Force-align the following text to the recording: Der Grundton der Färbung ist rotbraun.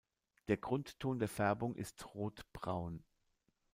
Der 0.47 0.57
Grundton 0.57 1.19
der 1.19 1.27
Färbung 1.27 1.75
ist 1.75 2.15
rotbraun. 2.15 3.03